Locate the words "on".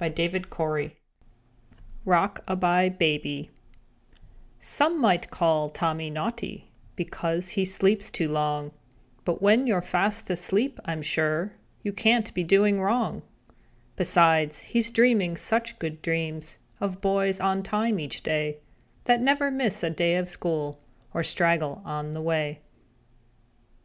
17.38-17.62, 21.84-22.10